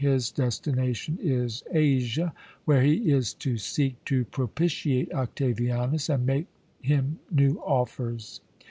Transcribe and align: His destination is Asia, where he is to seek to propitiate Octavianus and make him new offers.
His 0.03 0.31
destination 0.31 1.19
is 1.21 1.61
Asia, 1.71 2.33
where 2.65 2.81
he 2.81 3.11
is 3.11 3.35
to 3.35 3.59
seek 3.59 4.03
to 4.05 4.25
propitiate 4.25 5.13
Octavianus 5.13 6.09
and 6.09 6.25
make 6.25 6.47
him 6.81 7.19
new 7.31 7.59
offers. 7.63 8.41